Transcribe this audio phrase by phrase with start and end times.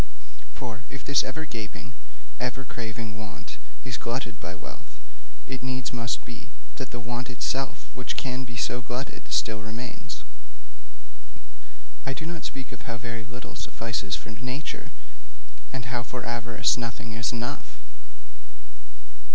[0.55, 1.93] For if this ever gaping,
[2.39, 4.97] ever craving want is glutted by wealth,
[5.45, 10.23] it needs must be that the want itself which can be so glutted still remains.
[12.03, 14.89] I do not speak of how very little suffices for nature,
[15.71, 17.77] and how for avarice nothing is enough.